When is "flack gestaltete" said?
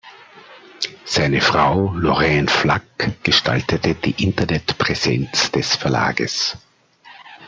2.47-3.93